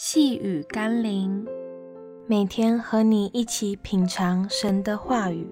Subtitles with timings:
[0.00, 1.44] 细雨甘霖，
[2.28, 5.44] 每天和你一起品尝神的话语。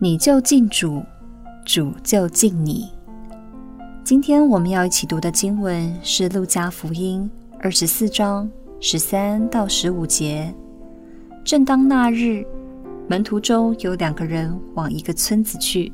[0.00, 1.00] 你就敬主，
[1.64, 2.90] 主就敬你。
[4.02, 7.30] 今天我们要一起读的经文是《路加福音》
[7.60, 8.50] 二十四章
[8.80, 10.52] 十三到十五节。
[11.44, 12.44] 正当那日，
[13.06, 15.92] 门徒中有两个人往一个村子去，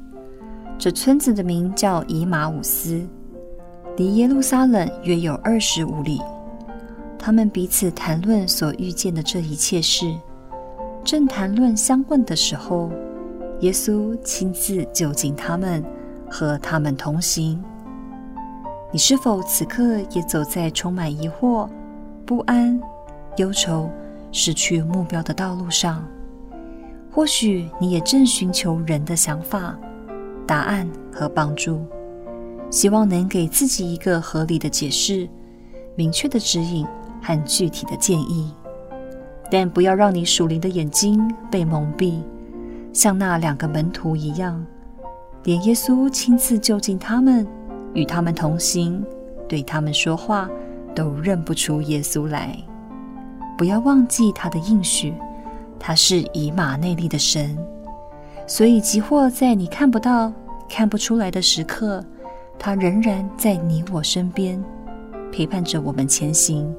[0.78, 3.06] 这村子的名叫以马忤斯。
[3.96, 6.20] 离耶路撒冷约有二十五里，
[7.18, 10.14] 他们彼此谈论所遇见的这一切事。
[11.02, 12.90] 正谈论相问的时候，
[13.60, 15.82] 耶稣亲自就近他们，
[16.30, 17.62] 和他们同行。
[18.92, 21.66] 你是否此刻也走在充满疑惑、
[22.26, 22.78] 不安、
[23.36, 23.88] 忧愁、
[24.30, 26.06] 失去目标的道路上？
[27.10, 29.74] 或许你也正寻求人的想法、
[30.46, 31.80] 答案和帮助。
[32.70, 35.28] 希望能给自己一个合理的解释、
[35.94, 36.86] 明确的指引
[37.22, 38.52] 和具体的建议，
[39.50, 42.20] 但不要让你属灵的眼睛被蒙蔽，
[42.92, 44.64] 像那两个门徒一样，
[45.44, 47.46] 连耶稣亲自就近他们、
[47.94, 49.04] 与他们同行、
[49.48, 50.50] 对他们说话，
[50.94, 52.56] 都认不出耶稣来。
[53.56, 55.14] 不要忘记他的应许，
[55.78, 57.56] 他是以马内利的神，
[58.46, 60.30] 所以即或在你看不到、
[60.68, 62.04] 看不出来的时刻，
[62.58, 64.62] 他仍然在你我身边，
[65.30, 66.74] 陪伴着我们前行，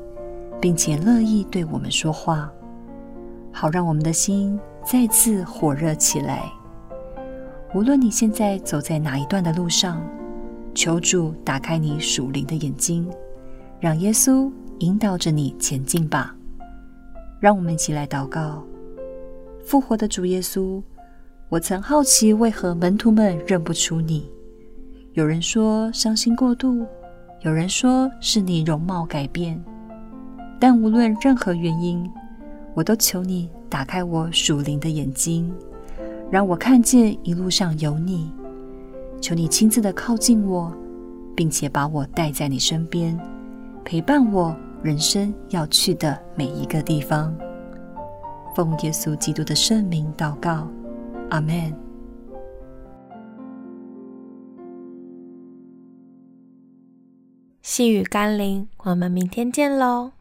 [0.60, 2.52] 并且乐意对我们说话，
[3.52, 6.52] 好让我们的心再次火热起来。
[7.74, 10.02] 无论你现在走在哪一段的路上，
[10.74, 13.08] 求主打开你属灵的眼睛，
[13.80, 16.36] 让耶稣引导着你前进吧。
[17.40, 18.64] 让我们一起来祷告：
[19.66, 20.82] 复活的主耶稣，
[21.50, 24.30] 我曾好奇为何门徒们认不出你。
[25.18, 26.86] 有人说伤心过度，
[27.42, 29.60] 有人说是你容貌改变，
[30.60, 32.08] 但无论任何原因，
[32.76, 35.52] 我都求你打开我属灵的眼睛，
[36.30, 38.32] 让我看见一路上有你。
[39.20, 40.72] 求你亲自的靠近我，
[41.36, 43.20] 并且把我带在你身边，
[43.84, 47.36] 陪伴我人生要去的每一个地方。
[48.56, 50.68] 奉耶稣基督的圣名祷告，
[51.32, 51.87] 阿门。
[57.70, 60.14] 细雨甘霖，我们明天见喽。